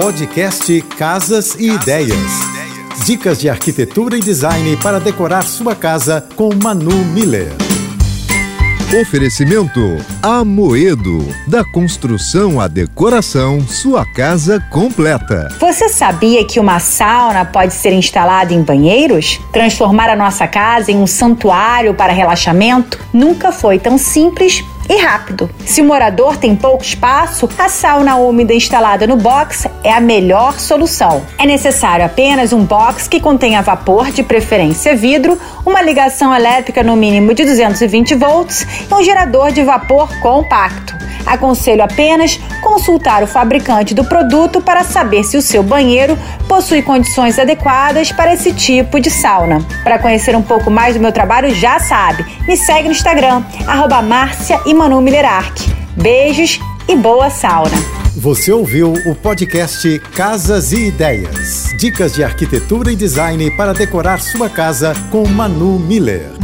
Podcast 0.00 0.80
Casas 0.96 1.54
e 1.56 1.72
Ideias. 1.72 2.16
Dicas 3.04 3.38
de 3.38 3.50
arquitetura 3.50 4.16
e 4.16 4.20
design 4.20 4.74
para 4.78 4.98
decorar 4.98 5.42
sua 5.42 5.76
casa 5.76 6.26
com 6.36 6.48
Manu 6.54 7.04
Miller. 7.12 7.52
Oferecimento 8.98 9.98
Amoedo. 10.22 11.28
Da 11.46 11.62
construção 11.64 12.58
à 12.58 12.66
decoração, 12.66 13.60
sua 13.60 14.06
casa 14.06 14.58
completa. 14.70 15.54
Você 15.60 15.90
sabia 15.90 16.46
que 16.46 16.58
uma 16.58 16.80
sauna 16.80 17.44
pode 17.44 17.74
ser 17.74 17.92
instalada 17.92 18.54
em 18.54 18.62
banheiros? 18.62 19.38
Transformar 19.52 20.08
a 20.08 20.16
nossa 20.16 20.48
casa 20.48 20.90
em 20.90 20.96
um 20.96 21.06
santuário 21.06 21.92
para 21.92 22.12
relaxamento 22.12 22.98
nunca 23.12 23.52
foi 23.52 23.78
tão 23.78 23.98
simples 23.98 24.64
e 24.88 24.96
rápido. 24.96 25.50
Se 25.64 25.80
o 25.80 25.84
morador 25.84 26.36
tem 26.36 26.56
pouco 26.56 26.82
espaço, 26.82 27.48
a 27.58 27.68
sauna 27.68 28.16
úmida 28.16 28.54
instalada 28.54 29.06
no 29.06 29.16
box 29.16 29.68
é 29.84 29.92
a 29.92 30.00
melhor 30.00 30.58
solução. 30.58 31.22
É 31.38 31.46
necessário 31.46 32.04
apenas 32.04 32.52
um 32.52 32.64
box 32.64 33.08
que 33.08 33.20
contenha 33.20 33.62
vapor, 33.62 34.10
de 34.10 34.22
preferência 34.22 34.96
vidro, 34.96 35.38
uma 35.64 35.82
ligação 35.82 36.34
elétrica 36.34 36.82
no 36.82 36.96
mínimo 36.96 37.34
de 37.34 37.44
220 37.44 38.14
volts 38.14 38.66
e 38.90 38.94
um 38.94 39.02
gerador 39.02 39.52
de 39.52 39.62
vapor 39.62 40.08
compacto. 40.20 41.09
Aconselho 41.26 41.82
apenas 41.82 42.38
consultar 42.62 43.22
o 43.22 43.26
fabricante 43.26 43.94
do 43.94 44.04
produto 44.04 44.60
para 44.60 44.84
saber 44.84 45.24
se 45.24 45.36
o 45.36 45.42
seu 45.42 45.62
banheiro 45.62 46.18
possui 46.48 46.82
condições 46.82 47.38
adequadas 47.38 48.12
para 48.12 48.34
esse 48.34 48.52
tipo 48.52 49.00
de 49.00 49.10
sauna. 49.10 49.64
Para 49.82 49.98
conhecer 49.98 50.36
um 50.36 50.42
pouco 50.42 50.70
mais 50.70 50.94
do 50.94 51.00
meu 51.00 51.12
trabalho, 51.12 51.54
já 51.54 51.78
sabe, 51.78 52.24
me 52.46 52.56
segue 52.56 52.88
no 52.88 52.94
Instagram, 52.94 53.42
arroba 53.66 54.02
Márcia 54.02 54.60
e 54.66 54.74
Manu 54.74 55.00
Beijos 55.96 56.58
e 56.88 56.96
boa 56.96 57.30
sauna! 57.30 58.00
Você 58.16 58.52
ouviu 58.52 58.92
o 59.06 59.14
podcast 59.14 59.98
Casas 60.14 60.72
e 60.72 60.88
Ideias. 60.88 61.72
Dicas 61.78 62.12
de 62.12 62.24
arquitetura 62.24 62.90
e 62.90 62.96
design 62.96 63.50
para 63.52 63.72
decorar 63.72 64.20
sua 64.20 64.50
casa 64.50 64.94
com 65.10 65.26
Manu 65.26 65.78
Miller. 65.78 66.39